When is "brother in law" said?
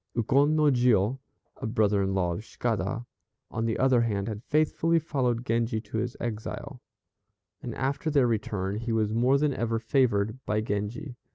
1.67-2.33